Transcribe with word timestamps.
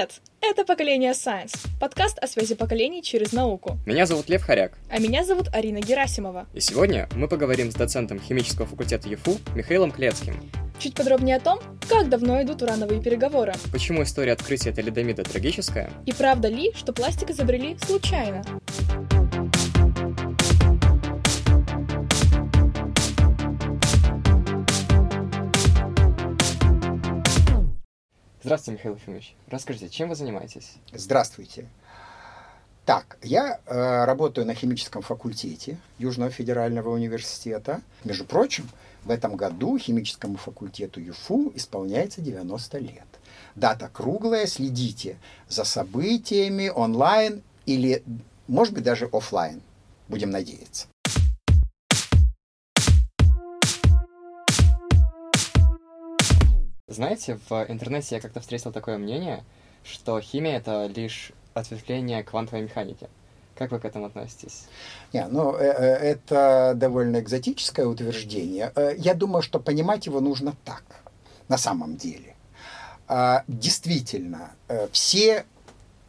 Привет! 0.00 0.22
Это 0.40 0.64
«Поколение 0.64 1.12
Science»— 1.12 1.54
подкаст 1.80 2.18
о 2.20 2.26
связи 2.26 2.54
поколений 2.54 3.02
через 3.02 3.32
науку. 3.32 3.78
Меня 3.84 4.06
зовут 4.06 4.30
Лев 4.30 4.42
Хоряк. 4.42 4.78
А 4.88 4.98
меня 4.98 5.24
зовут 5.24 5.48
Арина 5.52 5.80
Герасимова. 5.80 6.46
И 6.54 6.60
сегодня 6.60 7.06
мы 7.14 7.28
поговорим 7.28 7.70
с 7.70 7.74
доцентом 7.74 8.18
химического 8.18 8.66
факультета 8.66 9.10
ЮФУ 9.10 9.36
Михаилом 9.54 9.92
Клецким. 9.92 10.36
Чуть 10.78 10.94
подробнее 10.94 11.36
о 11.36 11.40
том, 11.40 11.58
как 11.86 12.08
давно 12.08 12.40
идут 12.42 12.62
урановые 12.62 13.02
переговоры. 13.02 13.52
Почему 13.72 14.02
история 14.02 14.32
открытия 14.32 14.72
талидомида 14.72 15.22
трагическая? 15.24 15.90
И 16.06 16.14
правда 16.14 16.48
ли, 16.48 16.72
что 16.74 16.94
пластик 16.94 17.28
изобрели 17.28 17.76
случайно? 17.84 18.42
Здравствуйте, 28.42 28.78
Михаил 28.78 28.94
Ефимович. 28.96 29.34
Расскажите, 29.48 29.90
чем 29.90 30.08
вы 30.08 30.14
занимаетесь? 30.14 30.72
Здравствуйте. 30.94 31.68
Так, 32.86 33.18
я 33.22 33.60
э, 33.66 34.04
работаю 34.04 34.46
на 34.46 34.54
химическом 34.54 35.02
факультете 35.02 35.76
Южного 35.98 36.30
федерального 36.30 36.88
университета. 36.88 37.82
Между 38.02 38.24
прочим, 38.24 38.66
в 39.04 39.10
этом 39.10 39.36
году 39.36 39.76
химическому 39.76 40.38
факультету 40.38 41.00
ЮФУ 41.00 41.52
исполняется 41.54 42.22
90 42.22 42.78
лет. 42.78 43.06
Дата 43.56 43.90
круглая, 43.92 44.46
следите 44.46 45.18
за 45.48 45.64
событиями 45.64 46.70
онлайн 46.70 47.42
или, 47.66 48.02
может 48.48 48.72
быть, 48.72 48.84
даже 48.84 49.06
офлайн. 49.12 49.60
Будем 50.08 50.30
надеяться. 50.30 50.86
Знаете, 56.90 57.38
в 57.48 57.52
интернете 57.68 58.16
я 58.16 58.20
как-то 58.20 58.40
встретил 58.40 58.72
такое 58.72 58.98
мнение, 58.98 59.44
что 59.84 60.20
химия— 60.20 60.56
это 60.58 60.86
лишь 60.86 61.30
ответвление 61.54 62.24
квантовой 62.24 62.64
механики. 62.64 63.08
Как 63.54 63.70
вы 63.70 63.78
к 63.78 63.84
этому 63.84 64.06
относитесь? 64.06 64.64
Не, 65.12 65.28
ну, 65.28 65.54
э, 65.54 65.62
э, 65.62 65.94
это 65.98 66.72
довольно 66.74 67.20
экзотическое 67.20 67.86
утверждение. 67.86 68.72
Э, 68.74 68.96
я 68.98 69.14
думаю, 69.14 69.40
что 69.42 69.60
понимать 69.60 70.06
его 70.06 70.18
нужно 70.18 70.56
так, 70.64 70.82
на 71.46 71.58
самом 71.58 71.96
деле. 71.96 72.34
А, 73.06 73.44
действительно, 73.46 74.50
все 74.90 75.44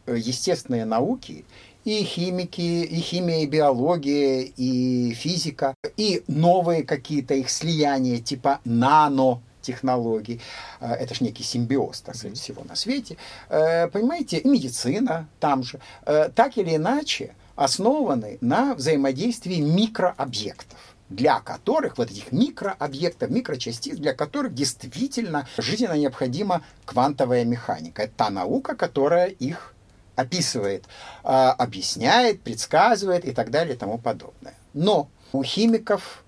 естественные 0.06 0.84
науки 0.84 1.44
и 1.84 2.02
химики, 2.02 2.60
и 2.60 2.96
химия, 2.96 3.44
и 3.44 3.46
биология, 3.46 4.40
и 4.56 5.12
физика, 5.14 5.74
и 5.96 6.24
новые 6.26 6.82
какие-то 6.82 7.34
их 7.34 7.50
слияния 7.50 8.18
типа 8.18 8.60
нано 8.64 9.42
технологий. 9.62 10.40
Э, 10.80 10.92
это 10.92 11.14
же 11.14 11.24
некий 11.24 11.42
симбиоз, 11.42 12.00
так 12.00 12.16
сказать, 12.16 12.38
всего 12.38 12.62
на 12.64 12.76
свете. 12.76 13.16
Э, 13.48 13.88
понимаете, 13.88 14.38
и 14.38 14.48
медицина 14.48 15.28
там 15.40 15.62
же. 15.62 15.80
Э, 16.04 16.28
так 16.34 16.58
или 16.58 16.76
иначе 16.76 17.34
основаны 17.56 18.38
на 18.40 18.74
взаимодействии 18.74 19.60
микрообъектов 19.60 20.78
для 21.08 21.40
которых, 21.40 21.98
вот 21.98 22.10
этих 22.10 22.32
микрообъектов, 22.32 23.28
микрочастиц, 23.28 23.98
для 23.98 24.14
которых 24.14 24.54
действительно 24.54 25.46
жизненно 25.58 25.92
необходима 25.92 26.62
квантовая 26.86 27.44
механика. 27.44 28.04
Это 28.04 28.14
та 28.16 28.30
наука, 28.30 28.74
которая 28.74 29.26
их 29.26 29.74
описывает, 30.16 30.84
объясняет, 31.22 32.40
предсказывает 32.40 33.26
и 33.26 33.32
так 33.32 33.50
далее 33.50 33.74
и 33.74 33.78
тому 33.78 33.98
подобное. 33.98 34.54
Но 34.72 35.10
у 35.32 35.42
химиков 35.42 36.21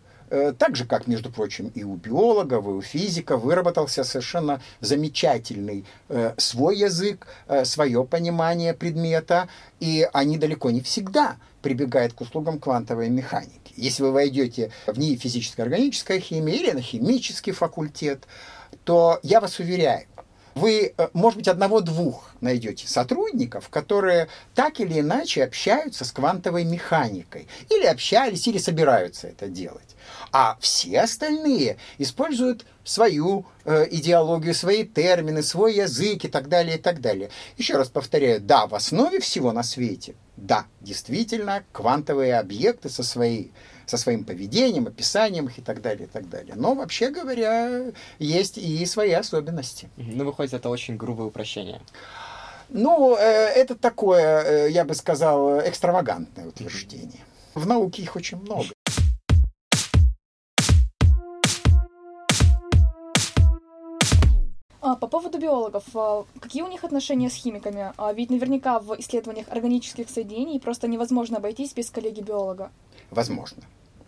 так 0.58 0.76
же, 0.76 0.84
как, 0.84 1.06
между 1.06 1.30
прочим, 1.30 1.70
и 1.74 1.84
у 1.84 1.94
биологов, 1.96 2.66
и 2.66 2.70
у 2.70 2.82
физиков, 2.82 3.42
выработался 3.42 4.04
совершенно 4.04 4.60
замечательный 4.80 5.84
э, 6.08 6.34
свой 6.38 6.76
язык, 6.76 7.26
э, 7.46 7.64
свое 7.64 8.04
понимание 8.04 8.74
предмета, 8.74 9.48
и 9.80 10.08
они 10.12 10.38
далеко 10.38 10.70
не 10.70 10.80
всегда 10.80 11.36
прибегают 11.62 12.12
к 12.12 12.20
услугам 12.20 12.58
квантовой 12.58 13.08
механики. 13.08 13.72
Если 13.76 14.02
вы 14.02 14.12
войдете 14.12 14.70
в 14.86 14.98
НИИ 14.98 15.16
физическая 15.16 15.64
органическая 15.66 16.20
химия 16.20 16.54
или 16.54 16.70
на 16.72 16.82
химический 16.82 17.52
факультет, 17.52 18.24
то 18.84 19.18
я 19.22 19.40
вас 19.40 19.58
уверяю, 19.58 20.06
вы, 20.54 20.94
может 21.12 21.38
быть, 21.38 21.48
одного-двух 21.48 22.30
найдете 22.40 22.86
сотрудников, 22.88 23.68
которые 23.68 24.28
так 24.54 24.80
или 24.80 25.00
иначе 25.00 25.44
общаются 25.44 26.04
с 26.04 26.12
квантовой 26.12 26.64
механикой, 26.64 27.48
или 27.70 27.86
общались, 27.86 28.46
или 28.46 28.58
собираются 28.58 29.28
это 29.28 29.48
делать 29.48 29.94
а 30.32 30.56
все 30.60 31.00
остальные 31.00 31.76
используют 31.98 32.66
свою 32.82 33.46
э, 33.64 33.86
идеологию, 33.90 34.52
свои 34.52 34.84
термины, 34.84 35.44
свой 35.44 35.76
язык 35.76 36.24
и 36.24 36.28
так 36.28 36.48
далее, 36.48 36.76
и 36.76 36.80
так 36.80 37.00
далее. 37.00 37.30
Еще 37.56 37.76
раз 37.76 37.88
повторяю, 37.88 38.40
да, 38.40 38.66
в 38.66 38.74
основе 38.74 39.20
всего 39.20 39.52
на 39.52 39.62
свете, 39.62 40.16
да, 40.36 40.66
действительно, 40.80 41.64
квантовые 41.70 42.36
объекты 42.36 42.88
со, 42.88 43.02
своей, 43.02 43.52
со 43.86 43.96
своим 43.96 44.24
поведением, 44.24 44.86
описанием 44.86 45.46
их 45.46 45.58
и 45.58 45.62
так 45.62 45.80
далее, 45.82 46.06
и 46.06 46.10
так 46.10 46.28
далее. 46.28 46.54
Но, 46.56 46.74
вообще 46.74 47.10
говоря, 47.10 47.92
есть 48.18 48.58
и 48.58 48.84
свои 48.86 49.12
особенности. 49.12 49.88
Ну, 49.96 50.24
выходит, 50.24 50.54
это 50.54 50.68
очень 50.68 50.96
грубое 50.96 51.26
упрощение. 51.26 51.80
Ну, 52.68 53.16
э, 53.16 53.20
это 53.22 53.74
такое, 53.74 54.42
э, 54.42 54.70
я 54.70 54.84
бы 54.84 54.94
сказал, 54.94 55.60
экстравагантное 55.60 56.46
утверждение. 56.46 57.20
В 57.54 57.66
науке 57.66 58.02
их 58.02 58.16
очень 58.16 58.38
много. 58.40 58.66
А, 64.86 64.96
по 64.96 65.06
поводу 65.06 65.38
биологов, 65.38 65.84
а, 65.94 66.26
какие 66.40 66.62
у 66.62 66.68
них 66.68 66.84
отношения 66.84 67.30
с 67.30 67.34
химиками? 67.34 67.94
А, 67.96 68.12
ведь 68.12 68.28
наверняка 68.28 68.78
в 68.78 68.94
исследованиях 69.00 69.48
органических 69.48 70.10
соединений 70.10 70.60
просто 70.60 70.88
невозможно 70.88 71.38
обойтись 71.38 71.72
без 71.72 71.88
коллеги-биолога. 71.88 72.70
Возможно. 73.14 73.62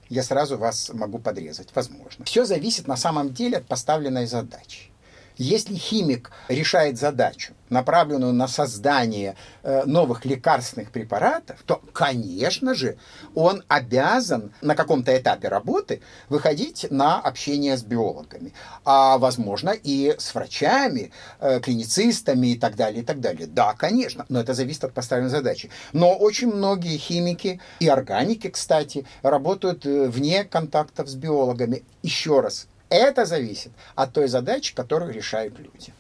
Я 0.09 0.23
сразу 0.23 0.57
вас 0.59 0.91
могу 0.93 1.19
подрезать. 1.19 1.69
Возможно. 1.75 2.25
Все 2.25 2.45
зависит 2.45 2.87
на 2.87 2.97
самом 2.97 3.33
деле 3.33 3.59
от 3.59 3.67
поставленной 3.67 4.27
задачи. 4.27 4.91
Если 5.37 5.75
химик 5.75 6.31
решает 6.49 6.99
задачу, 6.99 7.53
направленную 7.69 8.33
на 8.33 8.49
создание 8.49 9.37
э, 9.63 9.85
новых 9.85 10.25
лекарственных 10.25 10.91
препаратов, 10.91 11.59
то, 11.67 11.83
конечно 11.93 12.75
же, 12.75 12.97
он 13.35 13.63
обязан 13.69 14.53
на 14.63 14.75
каком-то 14.75 15.17
этапе 15.17 15.49
работы 15.49 16.01
выходить 16.29 16.87
на 16.91 17.21
общение 17.21 17.77
с 17.77 17.83
биологами, 17.83 18.53
а, 18.85 19.19
возможно, 19.19 19.71
и 19.71 20.15
с 20.19 20.35
врачами, 20.35 21.13
э, 21.41 21.61
клиницистами 21.61 22.49
и 22.49 22.59
так 22.59 22.77
далее, 22.77 23.03
и 23.03 23.05
так 23.05 23.21
далее. 23.21 23.47
Да, 23.47 23.75
конечно, 23.75 24.25
но 24.29 24.41
это 24.41 24.55
зависит 24.55 24.85
от 24.85 24.93
поставленной 24.93 25.31
задачи. 25.31 25.71
Но 25.93 26.15
очень 26.15 26.49
многие 26.49 26.97
химики 26.97 27.61
и 27.81 27.89
органики, 27.89 28.49
кстати, 28.49 29.07
работают 29.23 29.85
э, 29.87 30.09
вне 30.09 30.45
контактов 30.45 31.09
с 31.09 31.15
биологами. 31.15 31.83
Еще 32.03 32.41
раз, 32.41 32.69
это 32.89 33.25
зависит 33.25 33.73
от 33.95 34.13
той 34.13 34.29
задачи, 34.29 34.75
которую 34.75 35.13
решают 35.13 35.59
люди. 35.59 35.93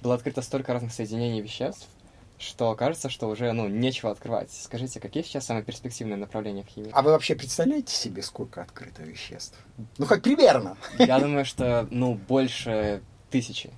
Было 0.00 0.16
открыто 0.16 0.42
столько 0.42 0.74
разных 0.74 0.92
соединений 0.92 1.40
веществ, 1.40 1.88
что 2.36 2.74
кажется, 2.74 3.08
что 3.08 3.26
уже 3.26 3.52
ну, 3.52 3.68
нечего 3.68 4.10
открывать. 4.10 4.52
Скажите, 4.52 5.00
какие 5.00 5.22
сейчас 5.22 5.46
самые 5.46 5.64
перспективные 5.64 6.18
направления 6.18 6.62
в 6.62 6.66
химии? 6.66 6.90
А 6.92 7.00
вы 7.00 7.12
вообще 7.12 7.34
представляете 7.34 7.94
себе, 7.94 8.22
сколько 8.22 8.60
открыто 8.60 9.02
веществ? 9.02 9.58
Ну, 9.96 10.04
хоть 10.04 10.22
примерно. 10.22 10.76
Я 10.98 11.18
думаю, 11.18 11.46
что 11.46 11.88
ну, 11.90 12.14
больше 12.14 13.02
тысячи. 13.30 13.70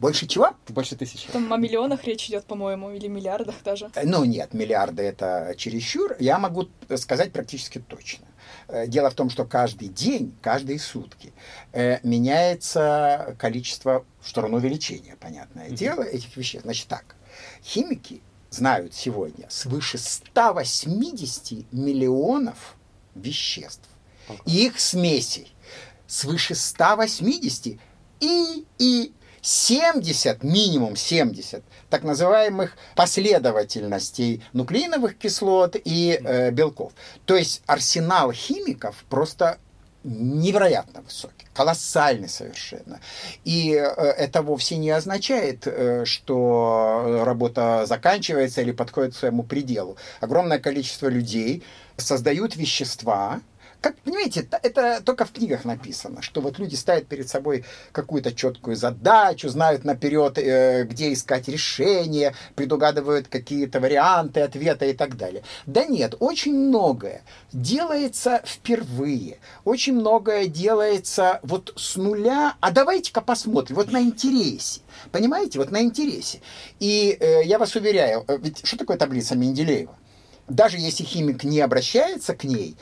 Больше 0.00 0.26
чего? 0.26 0.54
Больше 0.68 0.96
тысячи. 0.96 1.28
Там 1.28 1.52
о 1.52 1.58
миллионах 1.58 2.04
речь 2.04 2.28
идет, 2.28 2.46
по-моему, 2.46 2.90
или 2.90 3.06
миллиардах 3.06 3.56
даже. 3.62 3.90
Э, 3.94 4.02
ну 4.04 4.24
нет, 4.24 4.54
миллиарды 4.54 5.02
это 5.02 5.54
чересчур. 5.56 6.16
Я 6.18 6.38
могу 6.38 6.68
сказать 6.96 7.32
практически 7.32 7.78
точно. 7.78 8.26
Э, 8.68 8.86
дело 8.86 9.10
в 9.10 9.14
том, 9.14 9.28
что 9.28 9.44
каждый 9.44 9.88
день, 9.88 10.34
каждые 10.40 10.78
сутки 10.78 11.34
э, 11.72 11.98
меняется 12.02 13.36
количество 13.38 14.06
в 14.20 14.28
сторону 14.28 14.56
увеличения, 14.56 15.16
понятное 15.20 15.68
mm-hmm. 15.68 15.74
дело, 15.74 16.02
этих 16.02 16.34
веществ. 16.34 16.64
Значит 16.64 16.88
так, 16.88 17.16
химики 17.62 18.22
знают 18.48 18.94
сегодня 18.94 19.46
свыше 19.50 19.98
180 19.98 21.72
миллионов 21.72 22.76
веществ. 23.14 23.88
Okay. 24.28 24.42
их 24.46 24.78
смесей 24.78 25.52
свыше 26.06 26.54
180 26.54 27.78
и, 28.20 28.66
и 28.78 29.12
70, 29.42 30.42
минимум 30.42 30.96
70 30.96 31.62
так 31.88 32.02
называемых 32.02 32.76
последовательностей 32.94 34.42
нуклеиновых 34.52 35.16
кислот 35.18 35.76
и 35.82 36.20
э, 36.22 36.50
белков. 36.50 36.92
То 37.26 37.36
есть 37.36 37.62
арсенал 37.66 38.32
химиков 38.32 39.04
просто 39.08 39.58
невероятно 40.02 41.02
высокий, 41.02 41.46
колоссальный 41.52 42.28
совершенно. 42.28 43.00
И 43.44 43.72
э, 43.72 43.80
это 43.82 44.42
вовсе 44.42 44.76
не 44.76 44.90
означает, 44.90 45.66
э, 45.66 46.04
что 46.04 47.22
работа 47.24 47.84
заканчивается 47.86 48.62
или 48.62 48.72
подходит 48.72 49.14
к 49.14 49.18
своему 49.18 49.42
пределу. 49.42 49.96
Огромное 50.20 50.58
количество 50.58 51.08
людей 51.08 51.62
создают 51.96 52.56
вещества, 52.56 53.40
как, 53.80 53.96
понимаете, 53.98 54.46
это 54.62 55.00
только 55.02 55.24
в 55.24 55.32
книгах 55.32 55.64
написано, 55.64 56.22
что 56.22 56.40
вот 56.40 56.58
люди 56.58 56.74
ставят 56.74 57.06
перед 57.06 57.28
собой 57.28 57.64
какую-то 57.92 58.32
четкую 58.34 58.76
задачу, 58.76 59.48
знают 59.48 59.84
наперед, 59.84 60.38
э, 60.38 60.84
где 60.84 61.12
искать 61.12 61.48
решение, 61.48 62.34
предугадывают 62.54 63.28
какие-то 63.28 63.80
варианты 63.80 64.40
ответа 64.40 64.86
и 64.86 64.92
так 64.92 65.16
далее. 65.16 65.42
Да 65.66 65.84
нет, 65.84 66.14
очень 66.20 66.54
многое 66.54 67.22
делается 67.52 68.42
впервые, 68.44 69.38
очень 69.64 69.94
многое 69.94 70.46
делается 70.46 71.40
вот 71.42 71.72
с 71.76 71.96
нуля, 71.96 72.54
а 72.60 72.70
давайте-ка 72.70 73.20
посмотрим, 73.20 73.76
вот 73.76 73.90
на 73.92 74.02
интересе. 74.02 74.80
Понимаете, 75.12 75.58
вот 75.58 75.70
на 75.70 75.82
интересе. 75.82 76.40
И 76.78 77.16
э, 77.18 77.44
я 77.44 77.58
вас 77.58 77.74
уверяю, 77.74 78.24
э, 78.28 78.38
ведь 78.40 78.66
что 78.66 78.76
такое 78.76 78.96
таблица 78.96 79.36
Менделеева? 79.36 79.96
Даже 80.48 80.78
если 80.78 81.04
химик 81.04 81.44
не 81.44 81.60
обращается 81.60 82.34
к 82.34 82.42
ней, 82.42 82.76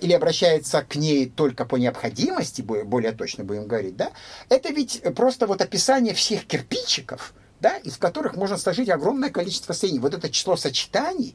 или 0.00 0.12
обращается 0.12 0.82
к 0.82 0.96
ней 0.96 1.26
только 1.26 1.64
по 1.64 1.76
необходимости, 1.76 2.62
более 2.62 3.12
точно 3.12 3.44
будем 3.44 3.66
говорить, 3.66 3.96
да, 3.96 4.12
это 4.48 4.70
ведь 4.70 5.02
просто 5.14 5.46
вот 5.46 5.60
описание 5.60 6.14
всех 6.14 6.46
кирпичиков, 6.46 7.34
да, 7.60 7.76
из 7.78 7.96
которых 7.96 8.36
можно 8.36 8.56
сложить 8.56 8.88
огромное 8.88 9.30
количество 9.30 9.72
соединений. 9.72 10.02
Вот 10.02 10.14
это 10.14 10.30
число 10.30 10.56
сочетаний 10.56 11.34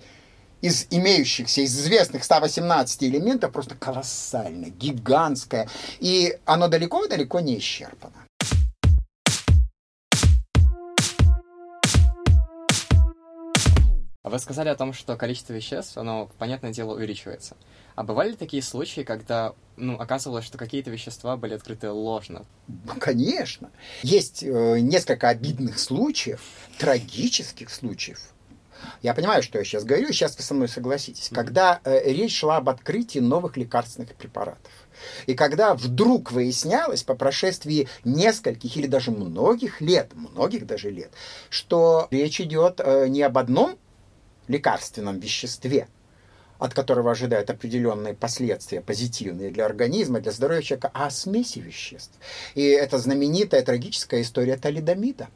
из 0.61 0.85
имеющихся, 0.91 1.61
из 1.61 1.75
известных 1.79 2.23
118 2.23 3.03
элементов 3.03 3.51
просто 3.51 3.75
колоссальное, 3.75 4.69
гигантское. 4.69 5.67
И 5.99 6.37
оно 6.45 6.67
далеко-далеко 6.67 7.39
не 7.39 7.57
исчерпано. 7.57 8.13
Вы 14.23 14.37
сказали 14.37 14.69
о 14.69 14.75
том, 14.75 14.93
что 14.93 15.17
количество 15.17 15.53
веществ, 15.53 15.97
оно, 15.97 16.29
понятное 16.37 16.71
дело, 16.71 16.93
увеличивается. 16.93 17.57
А 17.95 18.03
бывали 18.03 18.31
ли 18.31 18.35
такие 18.35 18.63
случаи, 18.63 19.01
когда 19.01 19.53
ну, 19.77 19.99
оказывалось, 19.99 20.45
что 20.45 20.57
какие-то 20.57 20.89
вещества 20.89 21.37
были 21.37 21.53
открыты 21.53 21.89
ложно? 21.89 22.45
Конечно. 22.99 23.71
Есть 24.03 24.43
э, 24.43 24.79
несколько 24.79 25.29
обидных 25.29 25.79
случаев, 25.79 26.41
трагических 26.77 27.69
случаев. 27.69 28.19
Я 29.01 29.13
понимаю, 29.13 29.43
что 29.43 29.57
я 29.59 29.63
сейчас 29.63 29.83
говорю, 29.83 30.07
сейчас 30.07 30.37
вы 30.37 30.43
со 30.43 30.53
мной 30.53 30.67
согласитесь. 30.67 31.29
Mm-hmm. 31.29 31.35
Когда 31.35 31.79
э, 31.83 32.11
речь 32.11 32.37
шла 32.37 32.57
об 32.57 32.69
открытии 32.69 33.19
новых 33.19 33.57
лекарственных 33.57 34.15
препаратов. 34.15 34.71
И 35.25 35.33
когда 35.33 35.73
вдруг 35.73 36.31
выяснялось 36.31 37.03
по 37.03 37.15
прошествии 37.15 37.87
нескольких 38.03 38.77
или 38.77 38.87
даже 38.87 39.11
многих 39.11 39.81
лет, 39.81 40.11
многих 40.13 40.65
даже 40.65 40.89
лет, 40.89 41.11
что 41.49 42.07
речь 42.11 42.39
идет 42.41 42.79
э, 42.79 43.07
не 43.07 43.23
об 43.23 43.37
одном 43.37 43.77
лекарственном 44.47 45.19
веществе, 45.19 45.87
от 46.61 46.75
которого 46.75 47.09
ожидают 47.09 47.49
определенные 47.49 48.13
последствия, 48.13 48.81
позитивные 48.81 49.49
для 49.49 49.65
организма, 49.65 50.19
для 50.19 50.31
здоровья 50.31 50.61
человека, 50.61 50.91
а 50.93 51.09
смеси 51.09 51.57
веществ. 51.57 52.13
И 52.53 52.61
это 52.61 52.99
знаменитая 52.99 53.63
трагическая 53.63 54.21
история 54.21 54.57
талидомида. 54.57 55.29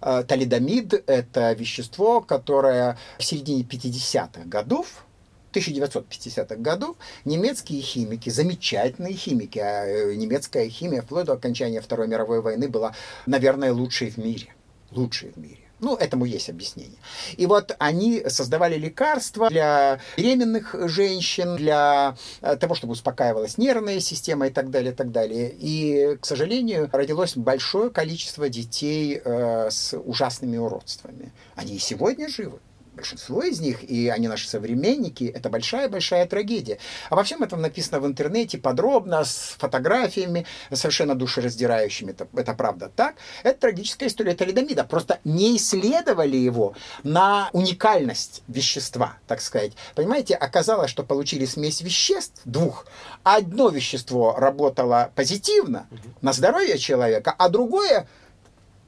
А, 0.00 0.22
талидомид– 0.22 0.94
это 1.06 1.52
вещество, 1.52 2.22
которое 2.22 2.96
в 3.18 3.24
середине 3.24 3.62
50-х 3.62 4.46
годов 4.46 5.04
1950-х 5.52 6.56
годов 6.56 6.96
немецкие 7.26 7.82
химики, 7.82 8.30
замечательные 8.30 9.12
химики, 9.12 9.58
а 9.58 9.84
э, 9.84 10.14
немецкая 10.14 10.70
химия 10.70 11.02
вплоть 11.02 11.26
до 11.26 11.34
окончания 11.34 11.82
Второй 11.82 12.08
мировой 12.08 12.40
войны 12.40 12.68
была, 12.68 12.94
наверное, 13.26 13.70
лучшей 13.70 14.08
в 14.08 14.16
мире. 14.16 14.54
Лучшей 14.90 15.30
в 15.30 15.36
мире. 15.36 15.63
Ну, 15.80 15.96
этому 15.96 16.24
есть 16.24 16.48
объяснение. 16.48 16.98
И 17.36 17.46
вот 17.46 17.74
они 17.78 18.22
создавали 18.28 18.76
лекарства 18.76 19.50
для 19.50 20.00
беременных 20.16 20.74
женщин, 20.88 21.56
для 21.56 22.16
э, 22.40 22.56
того, 22.56 22.74
чтобы 22.74 22.92
успокаивалась 22.92 23.58
нервная 23.58 24.00
система 24.00 24.46
и 24.46 24.50
так 24.50 24.70
далее, 24.70 24.92
и 24.92 24.94
так 24.94 25.10
далее. 25.10 25.54
И, 25.58 26.16
к 26.20 26.26
сожалению, 26.26 26.88
родилось 26.92 27.36
большое 27.36 27.90
количество 27.90 28.48
детей 28.48 29.20
э, 29.22 29.68
с 29.70 29.96
ужасными 29.98 30.56
уродствами. 30.56 31.32
Они 31.56 31.74
и 31.74 31.78
сегодня 31.78 32.28
живы 32.28 32.60
большинство 32.94 33.42
из 33.42 33.60
них, 33.60 33.82
и 33.82 34.08
они 34.08 34.28
наши 34.28 34.48
современники, 34.48 35.24
это 35.24 35.48
большая-большая 35.48 36.26
трагедия. 36.26 36.78
А 37.10 37.16
во 37.16 37.24
всем 37.24 37.42
этом 37.42 37.60
написано 37.60 38.00
в 38.00 38.06
интернете 38.06 38.58
подробно, 38.58 39.24
с 39.24 39.56
фотографиями, 39.58 40.46
совершенно 40.72 41.14
душераздирающими. 41.14 42.12
Это, 42.12 42.26
это 42.34 42.54
правда 42.54 42.90
так. 42.94 43.16
Это 43.42 43.60
трагическая 43.60 44.08
история 44.08 44.34
талидомида. 44.34 44.84
Просто 44.84 45.20
не 45.24 45.56
исследовали 45.56 46.36
его 46.36 46.74
на 47.02 47.50
уникальность 47.52 48.42
вещества, 48.48 49.18
так 49.26 49.40
сказать. 49.40 49.72
Понимаете, 49.94 50.34
оказалось, 50.34 50.90
что 50.90 51.02
получили 51.02 51.44
смесь 51.44 51.80
веществ 51.80 52.40
двух. 52.44 52.86
Одно 53.22 53.68
вещество 53.68 54.34
работало 54.36 55.10
позитивно 55.14 55.86
на 56.20 56.32
здоровье 56.32 56.78
человека, 56.78 57.34
а 57.36 57.48
другое 57.48 58.08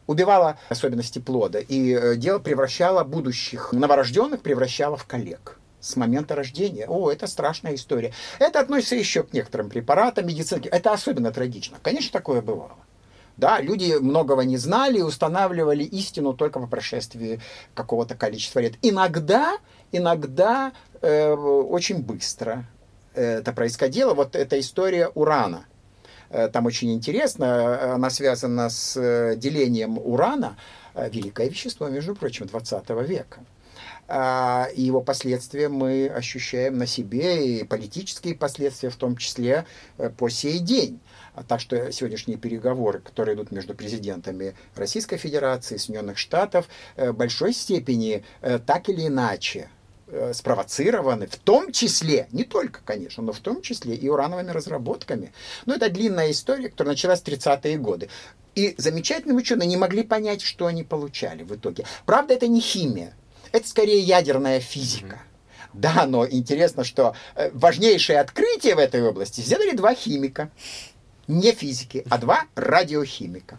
убивала 0.07 0.59
особенности 0.69 1.19
плода 1.19 1.59
и 1.59 1.93
э, 1.93 2.17
дело 2.17 2.39
превращало 2.39 3.05
будущих 3.05 3.73
новорожденных 3.73 4.43
превращало 4.43 4.97
в 4.97 5.05
коллег 5.05 5.59
с 5.81 5.97
момента 5.97 6.35
рождения. 6.35 6.87
О, 6.89 7.11
это 7.11 7.27
страшная 7.27 7.75
история. 7.75 8.13
Это 8.39 8.61
относится 8.61 8.97
еще 8.97 9.23
к 9.23 9.33
некоторым 9.33 9.69
препаратам, 9.69 10.27
медицинке. 10.27 10.69
Это 10.69 10.93
особенно 10.93 11.31
трагично. 11.33 11.79
Конечно, 11.83 12.11
такое 12.13 12.41
бывало. 12.41 12.77
Да, 13.37 13.61
люди 13.61 13.95
многого 14.01 14.43
не 14.43 14.57
знали 14.57 14.99
и 14.99 15.03
устанавливали 15.03 15.85
истину 15.85 16.33
только 16.33 16.59
по 16.59 16.67
прошествии 16.67 17.41
какого-то 17.75 18.15
количества 18.15 18.61
лет. 18.61 18.75
Иногда, 18.83 19.59
иногда 19.93 20.73
э, 21.03 21.33
очень 21.33 22.03
быстро 22.03 22.65
это 23.15 23.53
происходило. 23.53 24.15
Вот 24.15 24.37
эта 24.37 24.59
история 24.59 25.09
урана– 25.09 25.67
там 26.53 26.67
очень 26.67 26.93
интересно, 26.93 27.45
э, 27.45 27.93
она 27.93 28.11
связана 28.11 28.69
с 28.69 28.97
э, 28.97 29.37
делением 29.37 29.99
урана, 29.99 30.57
великое 30.95 31.49
вещество, 31.49 31.89
между 31.89 32.15
прочим, 32.15 32.47
20 32.47 32.89
века. 33.07 33.41
А, 34.09 34.69
и 34.75 34.83
его 34.83 35.03
последствия 35.03 35.69
мы 35.69 36.09
ощущаем 36.09 36.79
на 36.79 36.87
себе, 36.87 37.59
и 37.59 37.65
политические 37.65 38.35
последствия 38.35 38.89
в 38.89 38.97
том 38.97 39.17
числе 39.17 39.67
по 40.17 40.31
сей 40.31 40.59
день. 40.59 41.01
А 41.35 41.43
так 41.43 41.61
что 41.61 41.93
сегодняшние 41.93 42.39
переговоры, 42.39 43.01
которые 43.01 43.35
идут 43.35 43.51
между 43.51 43.75
президентами 43.75 44.55
Российской 44.75 45.19
Федерации 45.19 45.77
Соединенных 45.77 46.17
Штатов, 46.17 46.67
в 46.97 47.13
большой 47.13 47.53
степени 47.53 48.25
так 48.41 48.89
или 48.89 49.09
иначе 49.09 49.69
Э, 49.69 49.76
спровоцированы, 50.33 51.27
в 51.27 51.37
том 51.37 51.73
числе, 51.73 52.29
не 52.33 52.45
только, 52.45 52.81
конечно, 52.85 53.23
но 53.23 53.33
в 53.33 53.41
том 53.41 53.61
числе 53.63 53.95
и 53.95 54.09
урановыми 54.09 54.51
разработками. 54.51 55.33
Но 55.65 55.75
это 55.75 55.91
длинная 55.91 56.31
история, 56.31 56.69
которая 56.69 56.93
началась 56.93 57.21
в 57.21 57.25
30-е 57.27 57.77
годы. 57.79 58.09
И 58.55 58.75
замечательные 58.79 59.37
ученые 59.37 59.67
не 59.67 59.77
могли 59.77 60.03
понять, 60.03 60.43
что 60.43 60.67
они 60.67 60.85
получали 60.85 61.43
в 61.43 61.55
итоге. 61.55 61.85
Правда, 62.07 62.35
это 62.35 62.47
не 62.47 62.61
химия, 62.61 63.15
это 63.53 63.69
скорее 63.69 64.01
ядерная 64.01 64.61
физика. 64.61 65.21
Да, 65.73 66.07
но 66.07 66.27
интересно, 66.27 66.85
что 66.85 67.15
э, 67.35 67.51
важнейшее 67.53 68.21
открытие 68.21 68.77
в 68.77 68.79
этой 68.79 69.03
области 69.03 69.43
сделали 69.43 69.77
два 69.77 69.95
химика. 69.95 70.51
Не 71.29 71.53
физики, 71.53 72.07
а 72.09 72.19
два 72.19 72.45
радиохимика. 72.55 73.59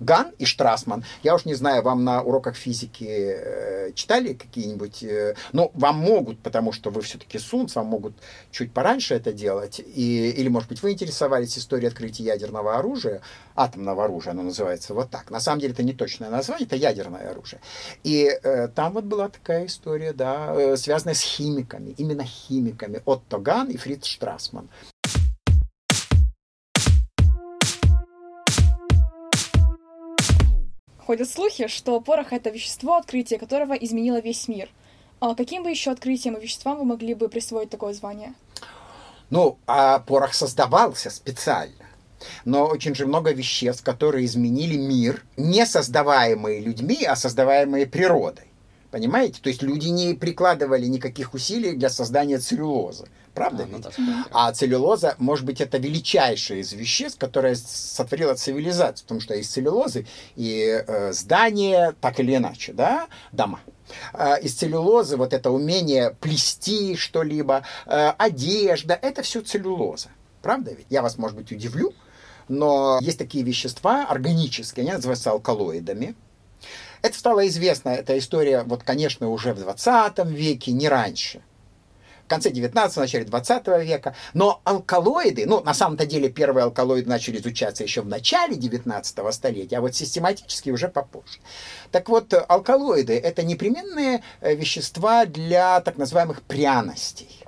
Ган 0.00 0.32
и 0.38 0.44
Штрасман. 0.44 1.04
Я 1.22 1.34
уж 1.34 1.44
не 1.44 1.54
знаю, 1.54 1.82
вам 1.82 2.04
на 2.04 2.22
уроках 2.22 2.56
физики 2.56 3.04
э, 3.04 3.92
читали 3.94 4.34
какие-нибудь... 4.34 5.02
Э, 5.02 5.34
ну, 5.52 5.70
вам 5.74 5.96
могут, 5.96 6.38
потому 6.40 6.72
что 6.72 6.90
вы 6.90 7.02
все-таки 7.02 7.38
СУНЦ, 7.38 7.76
вам 7.76 7.86
могут 7.86 8.14
чуть 8.50 8.72
пораньше 8.72 9.14
это 9.14 9.32
делать. 9.32 9.80
И, 9.80 10.30
или, 10.30 10.48
может 10.48 10.68
быть, 10.68 10.82
вы 10.82 10.92
интересовались 10.92 11.58
историей 11.58 11.88
открытия 11.88 12.24
ядерного 12.24 12.78
оружия, 12.78 13.22
атомного 13.56 14.04
оружия, 14.04 14.32
оно 14.32 14.42
называется 14.42 14.94
вот 14.94 15.10
так. 15.10 15.30
На 15.30 15.40
самом 15.40 15.60
деле 15.60 15.72
это 15.72 15.82
не 15.82 15.92
точное 15.92 16.30
название, 16.30 16.66
это 16.66 16.76
ядерное 16.76 17.30
оружие. 17.30 17.60
И 18.04 18.28
э, 18.42 18.68
там 18.68 18.92
вот 18.92 19.04
была 19.04 19.28
такая 19.28 19.66
история, 19.66 20.12
да, 20.12 20.54
э, 20.54 20.76
связанная 20.76 21.14
с 21.14 21.22
химиками, 21.22 21.94
именно 21.96 22.24
химиками. 22.24 23.02
Отто 23.04 23.38
Ган 23.38 23.68
и 23.68 23.76
Фриц 23.76 24.04
Штрасман. 24.04 24.68
Ходят 31.08 31.30
слухи, 31.30 31.68
что 31.68 31.98
порох— 32.02 32.26
это 32.34 32.50
вещество, 32.50 32.96
открытие 32.96 33.38
которого 33.38 33.72
изменило 33.72 34.20
весь 34.20 34.46
мир. 34.46 34.68
А 35.20 35.34
каким 35.34 35.62
бы 35.62 35.70
еще 35.70 35.90
открытием 35.90 36.34
и 36.34 36.40
веществам 36.42 36.76
вы 36.76 36.84
могли 36.84 37.14
бы 37.14 37.30
присвоить 37.30 37.70
такое 37.70 37.94
звание? 37.94 38.34
Ну, 39.30 39.56
а 39.66 40.00
порох 40.00 40.34
создавался 40.34 41.08
специально. 41.08 41.86
Но 42.44 42.66
очень 42.66 42.94
же 42.94 43.06
много 43.06 43.32
веществ, 43.32 43.82
которые 43.82 44.26
изменили 44.26 44.76
мир, 44.76 45.24
не 45.38 45.64
создаваемые 45.64 46.60
людьми, 46.60 47.02
а 47.06 47.16
создаваемые 47.16 47.86
природой. 47.86 48.47
Понимаете? 48.90 49.40
То 49.42 49.48
есть 49.50 49.62
люди 49.62 49.88
не 49.88 50.14
прикладывали 50.14 50.86
никаких 50.86 51.34
усилий 51.34 51.72
для 51.72 51.90
создания 51.90 52.38
целлюлозы. 52.38 53.06
Правда 53.34 53.64
А, 53.64 53.66
ну 53.66 53.74
ведь? 53.74 53.84
да, 53.84 53.90
справедливо. 53.90 54.26
А 54.32 54.52
целлюлоза, 54.52 55.14
может 55.18 55.44
быть, 55.44 55.60
это 55.60 55.78
величайшее 55.78 56.60
из 56.62 56.72
веществ, 56.72 57.18
которое 57.18 57.54
сотворило 57.54 58.34
цивилизацию, 58.34 59.04
потому 59.04 59.20
что 59.20 59.34
из 59.34 59.48
целлюлозы 59.48 60.06
и 60.36 60.82
э, 60.86 61.12
здания, 61.12 61.94
так 62.00 62.18
или 62.18 62.34
иначе, 62.34 62.72
да, 62.72 63.06
дома. 63.30 63.60
А 64.12 64.36
из 64.36 64.54
целлюлозы 64.54 65.16
вот 65.16 65.32
это 65.32 65.50
умение 65.50 66.16
плести 66.20 66.96
что-либо, 66.96 67.64
э, 67.86 68.12
одежда, 68.18 68.98
это 69.00 69.22
все 69.22 69.40
целлюлоза. 69.42 70.08
Правда 70.42 70.72
ведь? 70.72 70.86
Я 70.88 71.02
вас, 71.02 71.18
может 71.18 71.36
быть, 71.36 71.52
удивлю, 71.52 71.92
но 72.48 72.98
есть 73.02 73.18
такие 73.18 73.44
вещества 73.44 74.06
органические, 74.06 74.84
они 74.84 74.92
называются 74.92 75.30
алкалоидами. 75.30 76.16
Это 77.02 77.18
стало 77.18 77.46
известно, 77.48 77.90
эта 77.90 78.18
история, 78.18 78.62
вот, 78.62 78.82
конечно, 78.82 79.28
уже 79.28 79.54
в 79.54 79.60
20 79.60 80.26
веке, 80.26 80.72
не 80.72 80.88
раньше 80.88 81.42
в 82.28 82.30
конце 82.30 82.50
19 82.50 82.96
начале 82.98 83.24
20 83.24 83.66
века. 83.82 84.14
Но 84.34 84.60
алкалоиды, 84.64 85.46
ну, 85.46 85.62
на 85.62 85.72
самом-то 85.72 86.04
деле 86.04 86.28
первые 86.28 86.64
алкалоиды 86.64 87.08
начали 87.08 87.38
изучаться 87.38 87.82
еще 87.82 88.02
в 88.02 88.06
начале 88.06 88.54
19 88.54 89.32
столетия, 89.32 89.78
а 89.78 89.80
вот 89.80 89.94
систематически 89.96 90.68
уже 90.68 90.88
попозже. 90.88 91.38
Так 91.90 92.10
вот, 92.10 92.34
алкалоиды– 92.34 93.18
это 93.24 93.42
непременные 93.42 94.22
э, 94.42 94.54
вещества 94.54 95.24
для 95.24 95.80
так 95.80 95.96
называемых 95.96 96.42
пряностей. 96.42 97.44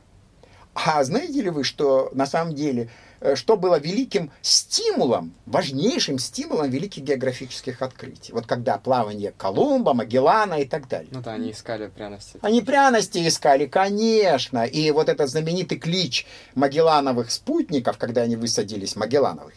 А 0.73 1.05
знаете 1.05 1.43
ли 1.43 1.51
вы, 1.51 1.63
что 1.63 2.09
на 2.15 2.25
самом 2.25 2.55
деле, 2.55 2.89
что 3.35 3.57
было 3.57 3.79
великим 3.79 4.31
стимулом, 4.43 5.35
важнейшим 5.47 6.19
стимулом 6.19 6.71
великих 6.71 7.03
географических 7.03 7.83
открытий? 7.83 8.33
Вот 8.33 8.47
когда 8.47 8.79
плавание 8.79 9.33
Колумба, 9.37 9.95
Магеллана 9.95 10.55
и 10.55 10.65
так 10.65 10.89
далее. 10.89 11.11
Ну 11.13 11.21
да, 11.21 11.35
они 11.35 11.51
искали 11.53 11.89
пряности. 11.89 12.39
Они 12.43 12.63
пряности 12.63 13.27
искали, 13.27 13.67
конечно. 13.67 14.65
И 14.65 14.91
вот 14.91 15.09
этот 15.09 15.29
знаменитый 15.31 15.79
клич 15.79 16.27
Магеллановых 16.55 17.31
спутников, 17.31 17.99
когда 17.99 18.23
они 18.23 18.37
высадились, 18.37 18.97
Магеллановых, 18.97 19.55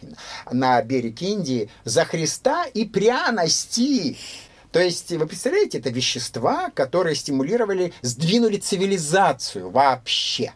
на 0.52 0.82
берег 0.82 1.22
Индии, 1.22 1.70
за 1.84 2.06
Христа 2.06 2.66
и 2.66 2.86
пряности. 2.86 4.18
То 4.72 4.80
есть, 4.80 5.12
вы 5.12 5.28
представляете, 5.28 5.78
это 5.78 5.92
вещества, 5.92 6.72
которые 6.74 7.16
стимулировали, 7.16 7.94
сдвинули 8.02 8.58
цивилизацию 8.58 9.70
вообще. 9.70 10.54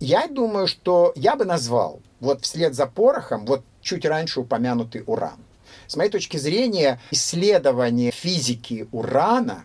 Я 0.00 0.28
думаю, 0.28 0.66
что 0.66 1.14
я 1.16 1.34
бы 1.34 1.46
назвал, 1.46 2.02
вот 2.20 2.44
вслед 2.44 2.74
за 2.74 2.86
порохом, 2.86 3.46
вот 3.46 3.64
чуть 3.80 4.04
раньше 4.04 4.40
упомянутый 4.40 5.02
уран. 5.06 5.38
С 5.86 5.96
моей 5.96 6.10
точки 6.10 6.36
зрения, 6.36 7.00
исследование 7.10 8.10
физики 8.10 8.88
урана 8.92 9.64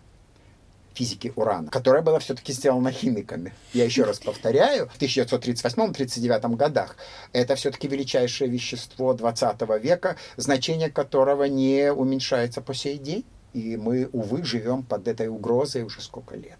физики 1.00 1.32
урана, 1.38 1.70
которая 1.72 2.01
была 2.01 2.20
все-таки 2.20 2.51
сделана 2.51 2.91
химиками. 2.91 3.53
Я 3.74 3.86
еще 3.86 4.03
раз 4.03 4.20
повторяю, 4.20 4.89
в 4.89 5.01
1938-1939 5.01 6.56
годах. 6.58 6.98
Это 7.32 7.56
все-таки 7.56 7.88
величайшее 7.88 8.50
вещество 8.50 9.13
20 9.13 9.62
века, 9.82 10.18
значение 10.36 10.89
которого 10.89 11.46
не 11.46 11.94
уменьшается 11.94 12.62
по 12.62 12.74
сей 12.74 12.98
день. 12.98 13.24
И 13.53 13.77
мы, 13.77 14.10
увы, 14.12 14.44
живем 14.44 14.84
под 14.84 15.08
этой 15.08 15.29
угрозой 15.29 15.84
уже 15.84 16.01
сколько 16.01 16.36
лет. 16.36 16.60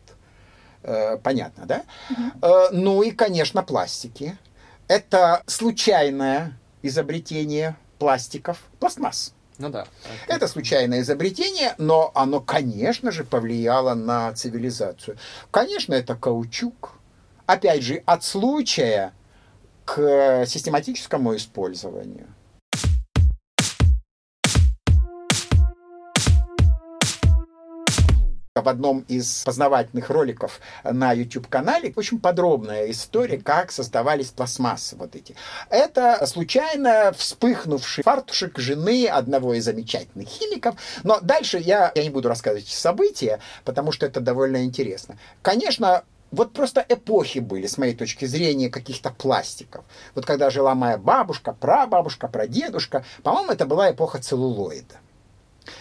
Э, 0.84 1.18
Понятно, 1.18 1.66
да? 1.66 1.84
Э, 2.42 2.70
Ну 2.72 3.04
и, 3.04 3.12
конечно, 3.12 3.62
пластики. 3.62 4.38
Это 4.90 5.44
случайное 5.46 6.58
изобретение 6.82 7.78
пластиков, 8.00 8.58
пластмасс. 8.80 9.34
Ну 9.60 9.70
да. 9.70 9.86
Это 10.28 10.48
случайное 10.48 11.02
изобретение, 11.02 11.76
но 11.78 12.12
оно, 12.16 12.42
конечно 12.42 13.12
же, 13.12 13.24
повлияло 13.24 13.94
на 13.94 14.34
цивилизацию. 14.34 15.18
Конечно, 15.52 15.94
это 15.94 16.16
каучук. 16.16 16.94
Опять 17.46 17.84
же, 17.84 18.02
от 18.08 18.24
случая 18.24 19.14
к 19.86 20.46
систематическому 20.48 21.36
использованию. 21.36 22.28
В 28.62 28.68
одном 28.68 29.06
из 29.08 29.44
познавательных 29.44 30.10
роликов 30.10 30.60
на 30.84 31.14
YouTube-канале 31.14 31.94
очень 31.96 32.20
подробная 32.20 32.92
история, 32.92 33.38
как 33.38 33.72
создавались 33.72 34.32
пластмассы 34.32 34.96
вот 34.96 35.16
эти. 35.16 35.36
Это 35.70 36.26
случайно 36.26 37.14
вспыхнувший 37.16 38.04
фартушек 38.04 38.58
жены 38.60 39.08
одного 39.08 39.54
из 39.54 39.66
замечательных 39.66 40.28
химиков. 40.28 40.76
Но 41.04 41.20
дальше 41.22 41.58
я, 41.58 41.92
я 41.96 42.04
не 42.04 42.10
буду 42.10 42.28
рассказывать 42.28 42.68
события, 42.68 43.40
потому 43.64 43.92
что 43.92 44.06
это 44.06 44.20
довольно 44.20 44.64
интересно. 44.64 45.18
Конечно, 45.42 46.04
вот 46.32 46.54
просто 46.54 46.86
эпохи 46.88 47.40
были, 47.40 47.68
с 47.68 47.78
моей 47.78 47.96
точки 47.96 48.26
зрения, 48.26 48.70
каких-то 48.70 49.10
пластиков. 49.10 49.84
Вот 50.16 50.26
когда 50.26 50.50
жила 50.50 50.76
моя 50.76 50.98
бабушка, 50.98 51.54
прабабушка, 51.54 52.28
прадедушка, 52.28 53.04
по-моему, 53.24 53.52
это 53.52 53.66
была 53.66 53.92
эпоха 53.92 54.20
целлулоида. 54.20 54.96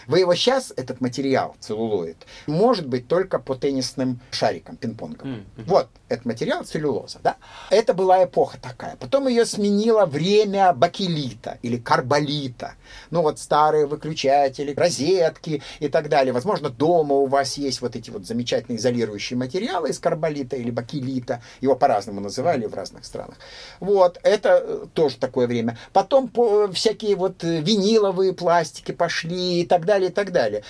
Вы 0.07 0.19
его 0.19 0.35
сейчас, 0.35 0.73
этот 0.75 1.01
материал, 1.01 1.55
целлулоид, 1.59 2.17
может 2.47 2.87
быть 2.87 3.07
только 3.07 3.39
по 3.39 3.55
теннисным 3.55 4.19
шарикам, 4.31 4.75
пинг-понгам. 4.75 5.27
Мгм. 5.29 5.45
Вот, 5.65 5.87
этот 6.07 6.25
материал 6.25 6.63
целлюлоза, 6.63 7.19
да. 7.23 7.37
Это 7.69 7.93
была 7.93 8.23
эпоха 8.23 8.57
такая. 8.61 8.95
Потом 8.97 9.27
ее 9.27 9.45
сменило 9.45 10.05
время 10.05 10.73
бакелита 10.73 11.57
или 11.61 11.77
карболита. 11.77 12.73
Ну 13.11 13.21
вот 13.21 13.39
старые 13.39 13.85
выключатели, 13.85 14.73
розетки 14.73 15.61
и 15.79 15.87
так 15.87 16.09
далее. 16.09 16.33
Возможно, 16.33 16.69
дома 16.69 17.15
у 17.15 17.27
вас 17.27 17.57
есть 17.57 17.81
вот 17.81 17.95
эти 17.95 18.09
вот 18.09 18.25
замечательные 18.25 18.77
изолирующие 18.79 19.37
материалы 19.37 19.89
из 19.89 19.99
карболита 19.99 20.55
или 20.55 20.71
бакелита. 20.71 21.41
Его 21.61 21.75
по-разному 21.75 22.19
называли 22.21 22.65
в 22.65 22.73
разных 22.73 23.05
странах. 23.05 23.37
Вот, 23.79 24.19
это 24.23 24.61
э, 24.63 24.85
тоже 24.93 25.17
такое 25.17 25.47
время. 25.47 25.77
Потом 25.93 26.27
по- 26.27 26.71
всякие 26.71 27.15
вот 27.15 27.43
э, 27.43 27.61
виниловые 27.61 28.33
пластики 28.33 28.91
пошли 28.91 29.61
и 29.61 29.65
так 29.65 29.78
далее, 29.85 30.09
и 30.09 30.13
так 30.13 30.31
далее. 30.31 30.63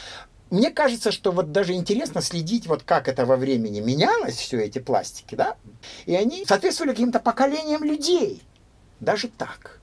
Мне 0.49 0.71
кажется, 0.71 1.11
что 1.11 1.31
вот 1.31 1.51
даже 1.51 1.73
интересно 1.73 2.21
следить, 2.21 2.65
вот 2.65 2.83
как 2.83 3.07
это 3.07 3.25
во 3.25 3.37
времени 3.37 3.81
менялось, 3.81 4.35
все 4.35 4.59
эти 4.61 4.79
пластики, 4.79 5.35
да, 5.35 5.55
и 6.05 6.15
они 6.15 6.43
соответствовали 6.45 6.91
каким-то 6.91 7.19
поколениям 7.19 7.83
людей. 7.83 8.41
Даже 8.99 9.27
так. 9.27 9.79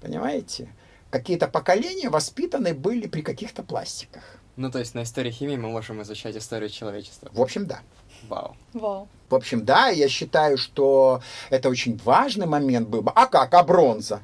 Понимаете? 0.00 0.68
Какие-то 1.10 1.48
поколения 1.48 2.10
воспитаны 2.10 2.74
были 2.74 3.06
при 3.06 3.22
каких-то 3.22 3.62
пластиках. 3.62 4.22
Ну, 4.56 4.70
то 4.70 4.78
есть 4.78 4.94
на 4.94 5.02
истории 5.02 5.30
химии 5.30 5.56
мы 5.56 5.68
можем 5.68 6.00
изучать 6.02 6.36
историю 6.36 6.70
человечества. 6.70 7.28
В 7.32 7.40
общем, 7.40 7.66
да. 7.66 7.80
Вау. 8.28 8.56
Вау. 8.72 9.08
В 9.28 9.34
общем, 9.34 9.64
да, 9.64 9.88
я 9.88 10.08
считаю, 10.08 10.56
что 10.58 11.22
это 11.50 11.68
очень 11.68 12.00
важный 12.04 12.46
момент 12.46 12.88
был 12.88 13.02
бы. 13.02 13.10
А 13.14 13.26
как? 13.26 13.52
А 13.54 13.62
бронза? 13.64 14.22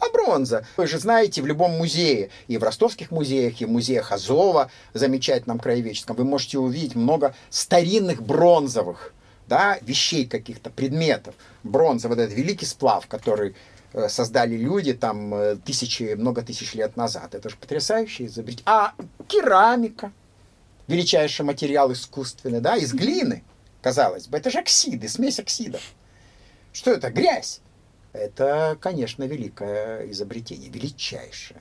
А 0.00 0.08
бронза? 0.10 0.66
Вы 0.76 0.86
же 0.86 0.98
знаете, 0.98 1.42
в 1.42 1.46
любом 1.46 1.72
музее, 1.72 2.30
и 2.48 2.56
в 2.56 2.62
ростовских 2.64 3.10
музеях, 3.10 3.60
и 3.60 3.66
в 3.66 3.70
музеях 3.70 4.12
Азова, 4.12 4.70
замечательном 4.94 5.58
краеведческом, 5.58 6.16
вы 6.16 6.24
можете 6.24 6.58
увидеть 6.58 6.94
много 6.94 7.34
старинных 7.50 8.22
бронзовых 8.22 9.12
да, 9.46 9.78
вещей 9.82 10.26
каких-то, 10.26 10.70
предметов. 10.70 11.34
Бронза, 11.64 12.08
вот 12.08 12.18
этот 12.18 12.34
великий 12.34 12.66
сплав, 12.66 13.06
который 13.08 13.54
э, 13.92 14.08
создали 14.08 14.56
люди 14.56 14.94
там 14.94 15.34
э, 15.34 15.56
тысячи, 15.56 16.14
много 16.14 16.42
тысяч 16.42 16.74
лет 16.74 16.96
назад. 16.96 17.34
Это 17.34 17.50
же 17.50 17.56
потрясающее 17.56 18.28
изобретение. 18.28 18.64
А 18.66 18.94
керамика, 19.26 20.12
величайший 20.86 21.44
материал 21.44 21.92
искусственный, 21.92 22.60
да, 22.60 22.76
из 22.76 22.94
глины, 22.94 23.42
казалось 23.82 24.28
бы. 24.28 24.38
Это 24.38 24.50
же 24.50 24.60
оксиды, 24.60 25.08
смесь 25.08 25.40
оксидов. 25.40 25.82
Что 26.72 26.92
это? 26.92 27.10
Грязь. 27.10 27.60
Это, 28.12 28.76
конечно, 28.80 29.24
великое 29.24 30.10
изобретение, 30.10 30.68
величайшее. 30.70 31.60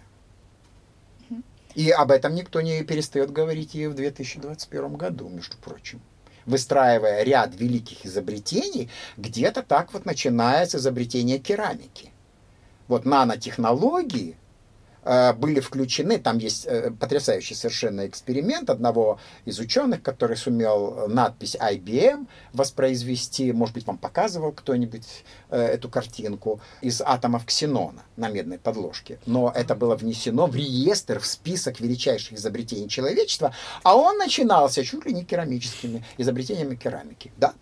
И 1.75 1.91
об 1.91 2.11
этом 2.11 2.33
никто 2.33 2.61
не 2.61 2.83
перестает 2.83 3.31
говорить 3.31 3.75
и 3.75 3.87
в 3.87 3.93
2021 3.93 4.95
году, 4.95 5.29
между 5.29 5.55
прочим. 5.57 6.01
Выстраивая 6.45 7.23
ряд 7.23 7.55
великих 7.55 8.05
изобретений, 8.05 8.89
где-то 9.17 9.61
так 9.61 9.93
вот 9.93 10.05
начинается 10.05 10.77
изобретение 10.77 11.37
керамики. 11.37 12.11
Вот 12.87 13.05
нанотехнологии 13.05 14.35
были 15.03 15.59
включены, 15.59 16.19
там 16.19 16.37
есть 16.37 16.65
э, 16.65 16.91
потрясающий 16.91 17.55
совершенно 17.55 18.07
эксперимент 18.07 18.69
одного 18.69 19.19
из 19.45 19.59
ученых, 19.59 20.01
который 20.01 20.37
сумел 20.37 21.07
надпись 21.07 21.55
IBM 21.55 22.27
воспроизвести, 22.53 23.51
может 23.51 23.75
быть, 23.75 23.87
вам 23.87 23.97
показывал 23.97 24.51
кто-нибудь 24.51 25.07
э, 25.49 25.61
эту 25.61 25.89
картинку, 25.89 26.59
из 26.81 27.01
атомов 27.01 27.45
ксенона 27.45 28.03
на 28.17 28.29
медной 28.29 28.59
подложке. 28.59 29.19
Но 29.25 29.51
это 29.55 29.75
было 29.75 29.95
внесено 29.95 30.47
в 30.47 30.55
реестр, 30.55 31.19
в 31.19 31.25
список 31.25 31.79
величайших 31.79 32.33
изобретений 32.33 32.89
человечества, 32.89 33.53
а 33.83 33.95
он 33.95 34.17
начинался 34.17 34.83
чуть 34.83 35.05
ли 35.05 35.13
не 35.13 35.23
керамическими 35.23 36.03
изобретениями 36.17 36.75
керамики. 36.75 37.31
Да, 37.37 37.53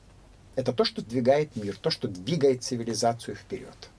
это 0.55 0.73
то, 0.73 0.83
что 0.83 1.01
двигает 1.01 1.55
мир, 1.55 1.77
то, 1.77 1.89
что 1.89 2.07
двигает 2.07 2.63
цивилизацию 2.63 3.35
вперед. 3.35 3.89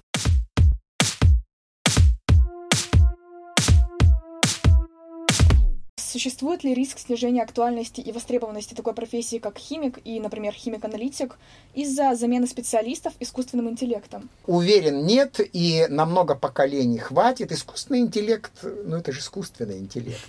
Существует 6.09 6.65
ли 6.65 6.75
риск 6.75 6.99
снижения 6.99 7.43
актуальности 7.43 8.01
и 8.01 8.13
востребованности 8.13 8.75
такой 8.75 8.95
профессии, 8.95 9.39
как 9.39 9.59
химик 9.59 9.99
и, 10.05 10.19
например, 10.21 10.53
химик-аналитик, 10.53 11.37
из-за 11.75 12.15
замены 12.15 12.47
специалистов 12.47 13.13
искусственным 13.21 13.69
интеллектом? 13.69 14.29
Уверен, 14.47 15.05
нет, 15.05 15.41
и 15.53 15.87
на 15.89 16.07
много 16.07 16.35
поколений 16.35 16.99
хватит. 16.99 17.53
Искусственный 17.53 18.01
интеллект, 18.01 18.53
ну 18.63 18.97
это 18.97 19.13
же 19.13 19.21
искусственный 19.21 19.79
интеллект. 19.79 20.25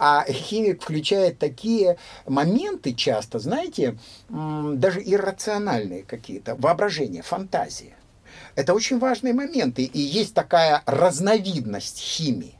А 0.00 0.24
химик 0.30 0.82
включает 0.82 1.38
такие 1.38 1.98
моменты 2.26 2.94
часто, 2.94 3.38
знаете, 3.38 3.98
даже 4.28 5.02
иррациональные 5.04 6.04
какие-то, 6.04 6.54
воображение, 6.54 7.22
фантазия. 7.22 7.96
Это 8.54 8.74
очень 8.74 8.98
важные 8.98 9.34
моменты. 9.34 9.82
И 9.82 10.00
есть 10.00 10.34
такая 10.34 10.82
разновидность 10.86 11.98
химии, 11.98 12.54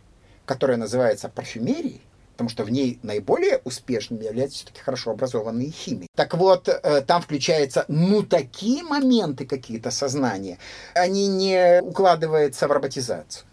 которая 0.44 0.76
называется 0.76 1.28
парфюмерией, 1.28 2.00
потому 2.34 2.50
что 2.50 2.64
в 2.64 2.70
ней 2.70 2.98
наиболее 3.02 3.60
успешными 3.64 4.24
являются 4.24 4.58
все-таки 4.58 4.80
хорошо 4.80 5.12
образованные 5.12 5.70
химии. 5.70 6.08
Так 6.16 6.34
вот, 6.34 6.68
э, 6.68 7.00
там 7.02 7.22
включаются, 7.22 7.84
ну, 7.88 8.22
такие 8.22 8.82
моменты 8.82 9.46
какие-то 9.46 9.90
сознания, 9.90 10.58
они 10.94 11.28
не 11.28 11.80
укладываются 11.80 12.68
в 12.68 12.72
роботизацию. 12.72 13.46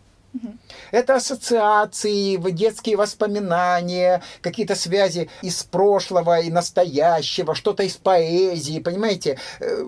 Это 0.91 1.15
ассоциации, 1.15 2.37
детские 2.51 2.95
воспоминания, 2.95 4.21
какие-то 4.41 4.75
связи 4.75 5.29
из 5.41 5.63
прошлого 5.63 6.39
и 6.39 6.49
настоящего, 6.49 7.53
что-то 7.53 7.83
из 7.83 7.97
поэзии, 7.97 8.79
понимаете, 8.79 9.37
э, 9.59 9.87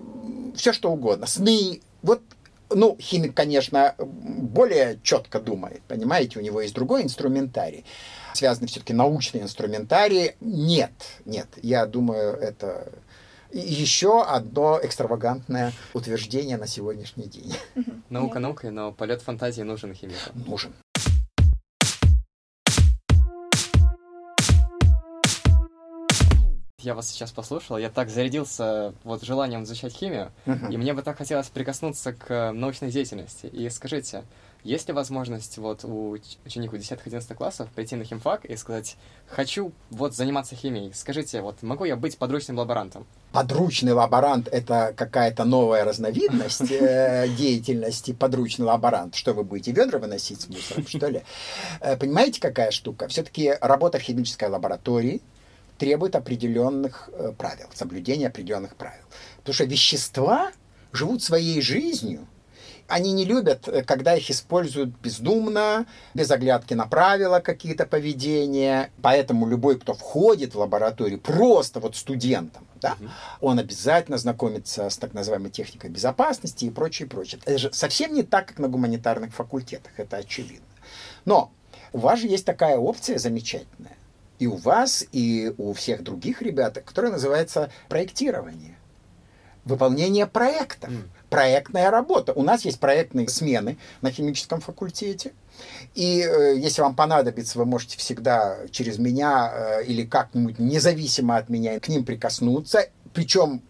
все 0.54 0.72
что 0.72 0.90
угодно, 0.90 1.26
сны. 1.26 1.80
Вот 2.02 2.20
ну, 2.70 2.96
химик, 3.00 3.34
конечно, 3.34 3.94
более 3.98 4.98
четко 5.02 5.40
думает, 5.40 5.82
понимаете, 5.88 6.38
у 6.38 6.42
него 6.42 6.60
есть 6.60 6.74
другой 6.74 7.02
инструментарий, 7.02 7.84
связанный 8.36 8.68
все-таки 8.68 8.92
научный 8.92 9.42
инструментарий. 9.42 10.34
Нет, 10.40 10.92
нет, 11.24 11.48
я 11.62 11.86
думаю, 11.86 12.34
это 12.34 12.92
еще 13.52 14.22
одно 14.22 14.80
экстравагантное 14.82 15.72
утверждение 15.92 16.56
на 16.56 16.66
сегодняшний 16.66 17.26
день. 17.26 17.54
Наука 18.10 18.40
наукой, 18.40 18.70
но 18.70 18.92
полет 18.92 19.22
фантазии 19.22 19.62
нужен 19.62 19.94
химику. 19.94 20.30
Нужен. 20.34 20.72
я 26.84 26.94
вас 26.94 27.10
сейчас 27.10 27.32
послушал, 27.32 27.78
я 27.78 27.88
так 27.88 28.10
зарядился 28.10 28.92
вот 29.04 29.22
желанием 29.22 29.62
изучать 29.64 29.94
химию, 29.94 30.32
uh-huh. 30.44 30.70
и 30.70 30.76
мне 30.76 30.92
бы 30.92 31.00
так 31.00 31.16
хотелось 31.16 31.48
прикоснуться 31.48 32.12
к 32.12 32.52
научной 32.52 32.90
деятельности. 32.90 33.46
И 33.46 33.70
скажите, 33.70 34.24
есть 34.64 34.88
ли 34.88 34.94
возможность 34.94 35.58
вот 35.58 35.84
у 35.84 36.16
учеников 36.44 36.80
10-11 36.80 37.34
классов 37.34 37.68
прийти 37.74 37.96
на 37.96 38.04
химфак 38.04 38.44
и 38.44 38.56
сказать, 38.56 38.96
хочу 39.26 39.72
вот 39.90 40.14
заниматься 40.14 40.56
химией, 40.56 40.92
скажите, 40.94 41.40
вот 41.42 41.62
могу 41.62 41.84
я 41.84 41.94
быть 41.94 42.18
подручным 42.18 42.58
лаборантом? 42.58 43.06
Подручный 43.30 43.92
лаборант– 43.92 44.48
это 44.52 44.92
какая-то 44.96 45.44
новая 45.44 45.84
разновидность 45.84 46.72
э, 46.72 47.28
деятельности 47.38 48.12
подручный 48.12 48.66
лаборант. 48.66 49.14
Что 49.14 49.34
вы 49.34 49.44
будете, 49.44 49.70
ведра 49.70 49.98
выносить 49.98 50.40
с 50.40 50.48
мусором, 50.48 50.86
что 50.86 51.08
ли? 51.08 51.22
Э, 51.80 51.96
понимаете, 51.96 52.40
какая 52.40 52.70
штука? 52.72 53.06
Все-таки 53.08 53.54
работа 53.60 53.98
в 53.98 54.02
химической 54.02 54.48
лаборатории– 54.48 55.22
требует 55.78 56.16
определенных 56.16 57.10
э, 57.12 57.32
правил, 57.36 57.66
соблюдения 57.74 58.28
определенных 58.28 58.76
правил. 58.76 59.02
Потому 59.38 59.54
что 59.54 59.64
вещества 59.64 60.52
живут 60.92 61.22
своей 61.22 61.60
жизнью, 61.60 62.26
они 62.88 63.12
не 63.12 63.24
любят, 63.24 63.68
э, 63.68 63.82
когда 63.82 64.14
их 64.14 64.30
используют 64.30 64.90
бездумно, 65.00 65.86
без 66.14 66.30
оглядки 66.30 66.74
на 66.74 66.86
правила 66.86 67.40
какие-то 67.40 67.86
поведения. 67.86 68.90
Поэтому 69.02 69.46
любой, 69.46 69.78
кто 69.78 69.94
входит 69.94 70.54
в 70.54 70.58
лабораторию, 70.58 71.20
просто 71.20 71.80
вот 71.80 71.96
студентом, 71.96 72.66
да, 72.80 72.96
он 73.40 73.58
обязательно 73.58 74.18
знакомится 74.18 74.90
с 74.90 74.98
так 74.98 75.14
называемой 75.14 75.50
техникой 75.50 75.90
безопасности 75.90 76.66
и 76.66 76.70
прочее, 76.70 77.08
прочее. 77.08 77.40
Это 77.44 77.58
же 77.58 77.72
совсем 77.72 78.12
не 78.12 78.22
так, 78.22 78.48
как 78.48 78.58
на 78.58 78.68
гуманитарных 78.68 79.34
факультетах, 79.34 79.92
это 79.96 80.18
очевидно. 80.18 80.66
Но 81.24 81.52
у 81.92 81.98
вас 81.98 82.20
же 82.20 82.26
есть 82.26 82.44
такая 82.44 82.76
опция 82.76 83.18
замечательная 83.18 83.96
и 84.38 84.46
у 84.46 84.56
вас, 84.56 85.06
и 85.12 85.54
у 85.58 85.72
всех 85.72 86.02
других 86.02 86.42
ребят, 86.42 86.74
которая 86.84 87.12
называется 87.12 87.70
проектирование. 87.88 88.76
Выполнение 89.64 90.26
проектов. 90.26 90.90
Mm. 90.90 91.08
Проектная 91.34 91.90
работа. 91.90 92.32
У 92.32 92.44
нас 92.44 92.64
есть 92.64 92.78
проектные 92.78 93.28
смены 93.28 93.76
на 94.02 94.12
химическом 94.12 94.60
факультете. 94.60 95.32
И 95.96 96.20
э, 96.20 96.56
если 96.56 96.80
вам 96.80 96.94
понадобится, 96.94 97.58
вы 97.58 97.64
можете 97.64 97.98
всегда 97.98 98.58
через 98.70 98.98
меня 98.98 99.52
э, 99.52 99.84
или 99.84 100.04
как-нибудь 100.04 100.60
независимо 100.60 101.36
от 101.36 101.48
меня 101.48 101.80
к 101.80 101.88
ним 101.88 102.04
прикоснуться. 102.04 102.88
Причем 103.12 103.62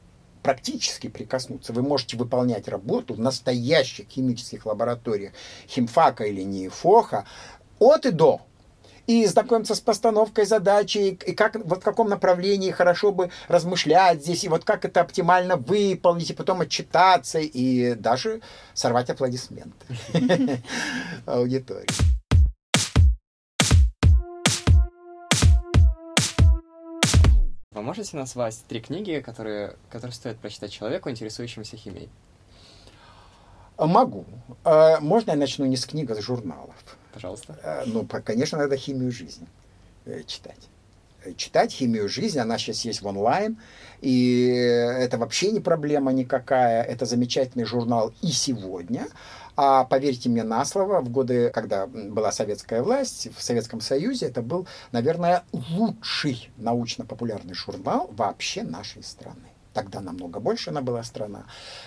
практически 0.42 1.08
прикоснуться. 1.08 1.72
Вы 1.72 1.80
можете 1.80 2.18
выполнять 2.18 2.68
работу 2.68 3.14
в 3.14 3.18
настоящих 3.18 4.10
химических 4.10 4.66
лабораториях 4.66 5.32
химфака 5.66 6.24
или 6.24 6.42
НИИФОХа 6.42 7.24
от 7.78 8.04
и 8.04 8.10
до 8.10 8.42
и 9.06 9.26
знакомиться 9.26 9.74
с 9.74 9.80
постановкой 9.80 10.46
задачи, 10.46 11.18
и 11.26 11.32
как, 11.34 11.56
вот 11.64 11.80
в 11.80 11.84
каком 11.84 12.08
направлении 12.08 12.70
хорошо 12.70 13.12
бы 13.12 13.30
размышлять 13.48 14.22
здесь, 14.22 14.44
и 14.44 14.48
вот 14.48 14.64
как 14.64 14.84
это 14.84 15.00
оптимально 15.00 15.56
выполнить, 15.56 16.30
и 16.30 16.34
потом 16.34 16.60
отчитаться, 16.62 17.38
и 17.38 17.94
даже 17.94 18.40
сорвать 18.72 19.10
аплодисменты 19.10 19.86
аудитории. 21.26 21.86
Вы 27.72 27.82
можете 27.82 28.16
назвать 28.16 28.62
три 28.68 28.80
книги, 28.80 29.20
которые, 29.24 29.74
которые 29.90 30.14
стоит 30.14 30.38
прочитать 30.38 30.70
человеку, 30.70 31.10
интересующемуся 31.10 31.76
химией? 31.76 32.08
Могу. 33.76 34.24
А, 34.62 35.00
можно 35.00 35.32
я 35.32 35.36
начну 35.36 35.66
не 35.66 35.76
с 35.76 35.84
книг, 35.84 36.08
а 36.12 36.14
с 36.14 36.20
журналов? 36.20 36.74
Пожалуйста. 37.14 37.56
А, 37.62 37.84
ну, 37.86 38.06
конечно, 38.06 38.58
надо 38.58 38.76
химию 38.76 39.12
жизни 39.12 39.46
э, 40.04 40.22
читать. 40.26 40.68
Читать 41.38 41.72
химию 41.72 42.06
жизни, 42.06 42.38
она 42.38 42.58
сейчас 42.58 42.84
есть 42.84 43.00
в 43.00 43.06
онлайн, 43.06 43.56
и 44.02 44.44
это 44.44 45.16
вообще 45.16 45.52
не 45.52 45.60
проблема 45.60 46.12
никакая. 46.12 46.82
Это 46.82 47.06
замечательный 47.06 47.64
журнал 47.64 48.12
и 48.20 48.26
сегодня. 48.26 49.06
А 49.56 49.84
поверьте 49.84 50.28
мне 50.28 50.42
на 50.42 50.64
слово, 50.66 51.00
в 51.00 51.08
годы, 51.08 51.48
когда 51.48 51.86
была 51.86 52.30
советская 52.30 52.82
власть, 52.82 53.28
в 53.34 53.42
Советском 53.42 53.80
Союзе, 53.80 54.26
это 54.26 54.42
был, 54.42 54.66
наверное, 54.92 55.44
лучший 55.52 56.50
научно-популярный 56.58 57.54
журнал 57.54 58.10
вообще 58.12 58.62
нашей 58.62 59.02
страны. 59.02 59.53
Тогда 59.74 60.00
намного 60.00 60.38
больше 60.40 60.70
она 60.70 60.80
была 60.80 61.02
страна. 61.02 61.44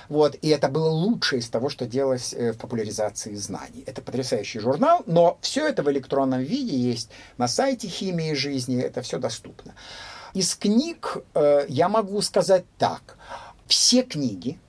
Вот, 0.10 0.36
и 0.42 0.50
это 0.50 0.68
было 0.68 0.90
лучшее 0.90 1.40
из 1.40 1.50
того, 1.50 1.70
что 1.70 1.86
делалось 1.86 2.34
э, 2.34 2.52
в 2.52 2.58
популяризации 2.58 3.34
знаний. 3.36 3.84
Это 3.88 4.02
потрясающий 4.02 4.60
журнал, 4.60 5.04
но 5.06 5.38
все 5.42 5.68
это 5.68 5.84
в 5.84 5.90
электронном 5.90 6.42
виде 6.42 6.78
есть 6.78 7.10
на 7.38 7.48
сайте 7.48 7.88
«Химии 7.88 8.34
жизни», 8.34 8.80
это 8.80 9.02
все 9.02 9.20
доступно. 9.20 9.74
Из 10.34 10.54
книг 10.56 11.18
э, 11.34 11.66
я 11.70 11.88
могу 11.88 12.22
сказать 12.22 12.66
так. 12.78 13.18
Все 13.68 14.04
книги, 14.04 14.60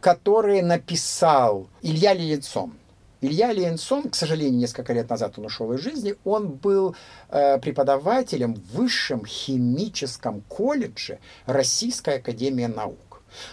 которые 0.00 0.62
написал 0.62 1.68
Илья 1.82 2.12
Лилинцон– 2.12 2.74
Илья 3.26 3.52
Ленсон, 3.52 4.08
к 4.08 4.14
сожалению, 4.14 4.60
несколько 4.60 4.92
лет 4.92 5.10
назад 5.10 5.36
он 5.36 5.46
ушел 5.46 5.72
из 5.72 5.80
жизни, 5.80 6.14
он 6.22 6.48
был 6.48 6.94
э, 7.28 7.58
преподавателем 7.58 8.54
в 8.54 8.76
высшем 8.76 9.26
химическом 9.26 10.42
колледже 10.42 11.18
Российской 11.46 12.18
Академии 12.18 12.66
Наук. 12.66 13.05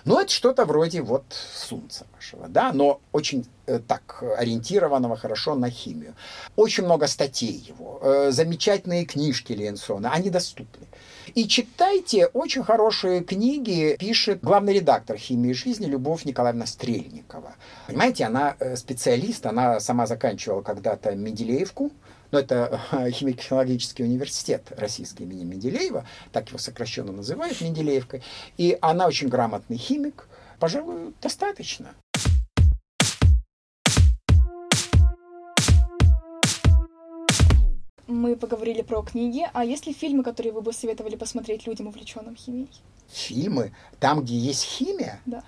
Ну, 0.05 0.19
это 0.19 0.31
что-то 0.31 0.65
вроде 0.65 1.01
вот 1.01 1.23
Солнца 1.55 2.05
вашего, 2.15 2.47
да, 2.47 2.71
но 2.73 3.01
очень 3.11 3.45
э, 3.65 3.79
так 3.79 4.23
ориентированного 4.37 5.17
хорошо 5.17 5.55
на 5.55 5.69
химию. 5.69 6.15
Очень 6.55 6.85
много 6.85 7.07
статей 7.07 7.63
его, 7.67 7.99
э, 8.01 8.31
замечательные 8.31 9.05
книжки 9.05 9.53
Ленсона, 9.53 10.11
они 10.11 10.29
доступны. 10.29 10.87
И 11.35 11.47
читайте 11.47 12.27
очень 12.27 12.63
хорошие 12.63 13.23
книги, 13.23 13.95
пишет 13.97 14.41
главный 14.41 14.73
редактор 14.73 15.17
«Химии 15.17 15.53
жизни» 15.53 15.85
Любовь 15.85 16.25
Николаевна 16.25 16.65
Стрельникова. 16.65 17.55
Понимаете, 17.87 18.25
она 18.25 18.55
э, 18.59 18.75
специалист, 18.75 19.45
она 19.45 19.79
сама 19.79 20.05
заканчивала 20.05 20.61
когда-то 20.61 21.15
Менделеевку, 21.15 21.91
но 22.33 22.39
это 22.39 22.81
э, 22.91 23.11
химико-технологический 23.11 24.03
университет 24.03 24.73
российский 24.75 25.23
имени 25.23 25.43
Менделеева, 25.43 26.03
так 26.31 26.49
его 26.49 26.57
сокращенно 26.57 27.11
называют 27.11 27.61
Менделеевкой. 27.61 28.23
И 28.57 28.75
она 28.81 29.05
очень 29.05 29.27
грамотный 29.27 29.77
химик, 29.77 30.27
пожалуй, 30.59 31.13
достаточно. 31.21 31.93
Мы 38.07 38.35
поговорили 38.35 38.81
про 38.81 39.03
книги, 39.03 39.47
а 39.53 39.63
есть 39.63 39.85
ли 39.85 39.93
фильмы, 39.93 40.23
которые 40.23 40.53
вы 40.53 40.61
бы 40.61 40.73
советовали 40.73 41.15
посмотреть 41.15 41.67
людям, 41.67 41.85
увлеченным 41.87 42.35
химией? 42.35 42.69
Фильмы? 43.11 43.73
Там, 43.99 44.23
где 44.23 44.35
есть 44.35 44.63
химия? 44.63 45.19
Да. 45.27 45.43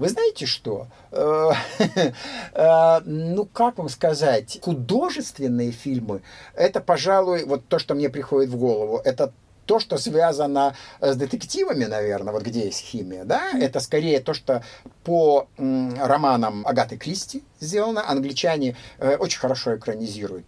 Вы 0.00 0.08
знаете 0.08 0.46
что? 0.46 0.86
Э, 1.12 1.50
э, 2.54 3.00
ну, 3.04 3.44
как 3.44 3.76
вам 3.76 3.90
сказать, 3.90 4.58
художественные 4.62 5.72
фильмы, 5.72 6.22
это, 6.54 6.80
пожалуй, 6.80 7.44
вот 7.44 7.68
то, 7.68 7.78
что 7.78 7.94
мне 7.94 8.08
приходит 8.08 8.48
в 8.48 8.56
голову, 8.56 9.02
это 9.04 9.30
то, 9.66 9.78
что 9.78 9.98
связано 9.98 10.74
с 11.02 11.16
детективами, 11.16 11.84
наверное, 11.84 12.32
вот 12.32 12.44
где 12.44 12.64
есть 12.64 12.80
химия, 12.80 13.24
да, 13.24 13.50
это 13.52 13.78
скорее 13.78 14.20
то, 14.20 14.32
что 14.32 14.64
по 15.04 15.48
романам 15.58 16.66
Агаты 16.66 16.96
Кристи 16.96 17.44
сделано. 17.60 18.08
Англичане 18.08 18.76
э, 19.00 19.16
очень 19.16 19.38
хорошо 19.38 19.76
экранизируют 19.76 20.46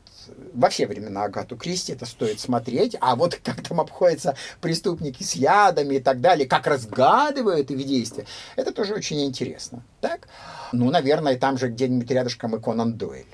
во 0.52 0.68
все 0.68 0.86
времена 0.86 1.24
Агату 1.24 1.56
Кристи, 1.56 1.92
это 1.92 2.06
стоит 2.06 2.40
смотреть, 2.40 2.96
а 3.00 3.16
вот 3.16 3.36
как 3.42 3.62
там 3.62 3.80
обходятся 3.80 4.36
преступники 4.60 5.22
с 5.22 5.34
ядами 5.34 5.96
и 5.96 6.00
так 6.00 6.20
далее, 6.20 6.46
как 6.46 6.66
разгадывают 6.66 7.70
их 7.70 7.86
действия, 7.86 8.26
это 8.56 8.72
тоже 8.72 8.94
очень 8.94 9.24
интересно. 9.24 9.84
Так? 10.00 10.28
Ну, 10.72 10.90
наверное, 10.90 11.36
там 11.38 11.58
же 11.58 11.68
где-нибудь 11.68 12.10
рядышком 12.10 12.56
и 12.56 12.60
Конан 12.60 12.94
Дойль. 12.94 13.26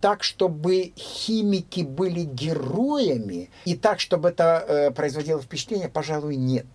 Так, 0.00 0.22
чтобы 0.22 0.92
химики 0.96 1.80
были 1.80 2.20
героями, 2.20 3.50
и 3.64 3.74
так, 3.74 3.98
чтобы 3.98 4.28
это 4.28 4.64
э, 4.66 4.90
производило 4.92 5.40
впечатление, 5.42 5.88
пожалуй, 5.88 6.36
нет. 6.36 6.66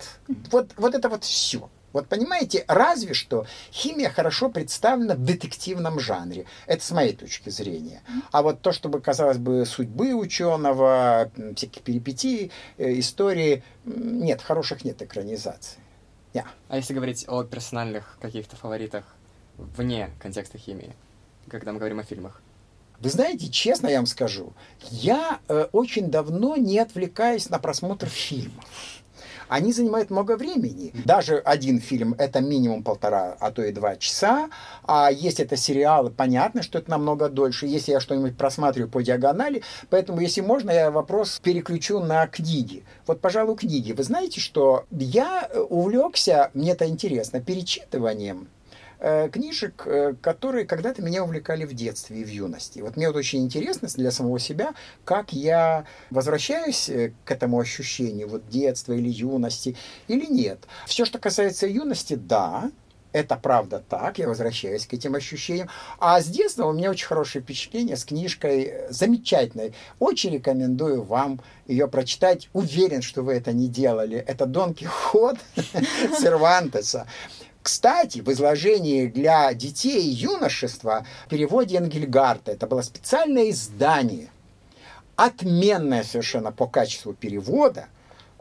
Вот, 0.51 0.71
вот 0.75 0.93
это 0.93 1.07
вот 1.07 1.23
все. 1.23 1.69
Вот 1.95 2.09
понимаете, 2.09 2.65
разве 2.67 3.13
что 3.13 3.47
химия 3.71 4.09
хорошо 4.09 4.49
представлена 4.49 5.15
в 5.15 5.23
детективном 5.23 5.97
жанре. 5.97 6.45
Это 6.67 6.83
с 6.83 6.91
моей 6.91 7.15
точки 7.15 7.47
зрения. 7.47 8.01
А 8.33 8.41
вот 8.41 8.59
то, 8.59 8.73
чтобы, 8.73 8.99
казалось 8.99 9.37
бы, 9.37 9.65
судьбы 9.65 10.13
ученого, 10.13 11.31
всяких 11.55 11.83
перипетий, 11.83 12.51
э, 12.77 12.99
истории, 12.99 13.63
нет, 13.85 14.41
хороших 14.41 14.83
нет 14.83 15.01
экранизаций. 15.01 15.79
Yeah. 16.33 16.43
А 16.67 16.75
если 16.75 16.93
говорить 16.93 17.23
о 17.29 17.45
персональных 17.45 18.17
каких-то 18.19 18.57
фаворитах 18.57 19.05
вне 19.57 20.09
контекста 20.19 20.57
химии, 20.57 20.93
когда 21.47 21.71
мы 21.71 21.79
говорим 21.79 21.99
о 21.99 22.03
фильмах? 22.03 22.41
Вы 22.99 23.09
знаете, 23.09 23.47
честно 23.47 23.87
я 23.87 23.99
вам 23.99 24.05
скажу, 24.05 24.51
я 24.89 25.39
э, 25.47 25.69
очень 25.71 26.11
давно 26.11 26.57
не 26.57 26.77
отвлекаюсь 26.77 27.49
на 27.49 27.57
просмотр 27.57 28.09
фильмов 28.09 28.65
они 29.47 29.73
занимают 29.73 30.09
много 30.09 30.37
времени. 30.37 30.91
Даже 31.05 31.37
один 31.37 31.79
фильм 31.79 32.15
это 32.17 32.41
минимум 32.41 32.83
полтора, 32.83 33.37
а 33.39 33.51
то 33.51 33.63
и 33.63 33.71
два 33.71 33.95
часа. 33.95 34.49
А 34.83 35.09
если 35.11 35.45
это 35.45 35.57
сериалы, 35.57 36.09
понятно, 36.09 36.63
что 36.63 36.79
это 36.79 36.91
намного 36.91 37.29
дольше. 37.29 37.67
Если 37.67 37.91
я 37.91 37.99
что-нибудь 37.99 38.37
просматриваю 38.37 38.89
по 38.89 39.01
диагонали, 39.01 39.63
поэтому, 39.89 40.19
если 40.19 40.41
можно, 40.41 40.71
я 40.71 40.91
вопрос 40.91 41.39
переключу 41.43 41.99
на 41.99 42.27
книги. 42.27 42.83
Вот, 43.07 43.21
пожалуй, 43.21 43.55
книги. 43.55 43.91
Вы 43.91 44.03
знаете, 44.03 44.39
что 44.39 44.85
я 44.91 45.49
увлекся, 45.69 46.51
мне 46.53 46.71
это 46.71 46.87
интересно, 46.87 47.41
перечитыванием 47.41 48.47
книжек, 49.31 49.83
э, 49.85 50.13
которые 50.21 50.65
когда-то 50.65 51.01
меня 51.01 51.23
увлекали 51.23 51.65
в 51.65 51.73
детстве 51.73 52.21
и 52.21 52.23
в 52.23 52.29
юности. 52.29 52.79
Вот 52.79 52.97
мне 52.97 53.07
вот 53.07 53.15
очень 53.15 53.43
интересно 53.43 53.87
для 53.95 54.11
самого 54.11 54.39
себя, 54.39 54.73
как 55.03 55.33
я 55.33 55.85
возвращаюсь 56.09 56.89
э, 56.89 57.13
к 57.23 57.31
этому 57.31 57.59
ощущению 57.59 58.29
вот 58.29 58.47
детства 58.49 58.93
или 58.93 59.09
юности 59.09 59.75
или 60.07 60.25
нет. 60.25 60.65
Все, 60.85 61.05
что 61.05 61.19
касается 61.19 61.67
юности, 61.67 62.15
да, 62.15 62.71
это 63.15 63.37
правда 63.37 63.81
так, 63.87 64.19
я 64.19 64.27
возвращаюсь 64.27 64.85
к 64.85 64.93
этим 64.93 65.15
ощущениям. 65.15 65.69
А 65.99 66.19
с 66.19 66.25
детства 66.25 66.65
у 66.65 66.73
меня 66.73 66.91
очень 66.91 67.07
хорошее 67.07 67.41
впечатление 67.41 67.95
с 67.95 68.03
книжкой 68.03 68.73
замечательной. 68.89 69.73
Очень 69.99 70.33
рекомендую 70.33 71.01
вам 71.01 71.39
ее 71.65 71.87
прочитать. 71.87 72.49
Уверен, 72.51 73.01
что 73.01 73.21
вы 73.21 73.35
это 73.35 73.53
не 73.53 73.69
делали. 73.69 74.17
Это 74.17 74.45
Дон 74.45 74.73
Кихот 74.73 75.37
Сервантеса. 76.19 77.07
Кстати, 77.65 78.19
в 78.19 78.31
изложении 78.31 79.07
для 79.07 79.51
детей 79.55 79.99
и 79.99 80.13
юношества 80.13 81.03
в 81.25 81.29
переводе 81.29 81.77
Энгельгарта 81.77 82.51
это 82.51 82.67
было 82.67 82.83
специальное 82.83 83.49
издание, 83.49 84.29
отменное 85.15 86.03
совершенно 86.03 86.51
по 86.51 86.67
качеству 86.67 87.15
перевода. 87.15 87.87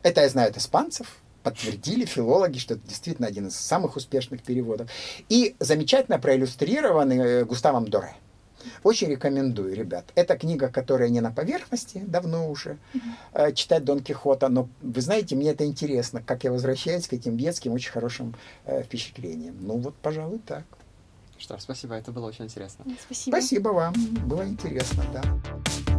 Это 0.03 0.21
я 0.21 0.29
знаю 0.29 0.51
от 0.51 0.59
испанцев, 0.59 1.07
подтвердили 1.43 2.05
филологи, 2.05 2.59
что 2.59 2.75
это 2.75 2.87
действительно 2.87 3.27
один 3.27 3.47
из 3.47 3.57
самых 3.57 3.97
успешных 3.97 4.43
переводов. 4.43 4.91
И 5.31 5.57
замечательно 5.59 6.19
проиллюстрированный 6.19 7.17
э, 7.17 7.45
Густавом 7.47 7.89
Доре. 7.89 8.15
Очень 8.83 9.09
рекомендую, 9.09 9.75
ребят. 9.75 10.05
Это 10.15 10.37
книга, 10.37 10.69
которая 10.69 11.09
не 11.09 11.21
на 11.21 11.31
поверхности, 11.31 12.03
давно 12.07 12.51
уже, 12.51 12.79
mm-hmm. 12.95 13.55
читать 13.55 13.85
Дон 13.85 14.01
Кихота, 14.01 14.49
но 14.49 14.69
вы 14.83 15.01
знаете, 15.01 15.37
мне 15.37 15.51
это 15.51 15.65
интересно, 15.65 16.23
как 16.23 16.45
я 16.45 16.53
возвращаюсь 16.53 17.09
к 17.09 17.13
этим 17.13 17.37
детским, 17.37 17.73
очень 17.73 17.93
хорошим 17.93 18.35
э, 18.65 18.83
впечатлениям. 18.83 19.57
Ну 19.61 19.79
вот, 19.79 19.95
пожалуй, 19.97 20.41
так. 20.45 20.65
Что 21.39 21.59
ж, 21.59 21.61
спасибо, 21.61 21.95
это 21.95 22.13
было 22.13 22.27
очень 22.27 22.45
интересно. 22.45 22.85
Спасибо. 23.01 23.37
Спасибо 23.37 23.69
вам, 23.71 23.95
было 24.27 24.47
интересно, 24.47 25.05
да. 25.13 25.94